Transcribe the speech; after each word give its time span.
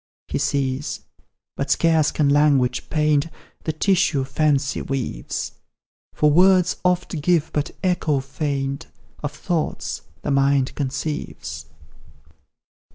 He 0.27 0.39
sees 0.39 1.01
but 1.55 1.69
scarce 1.69 2.09
can 2.09 2.27
language 2.27 2.89
paint 2.89 3.27
The 3.65 3.71
tissue 3.71 4.23
fancy 4.23 4.81
weaves; 4.81 5.51
For 6.11 6.31
words 6.31 6.77
oft 6.83 7.21
give 7.21 7.51
but 7.53 7.69
echo 7.83 8.19
faint 8.19 8.87
Of 9.21 9.31
thoughts 9.31 10.01
the 10.23 10.31
mind 10.31 10.73
conceives. 10.73 11.67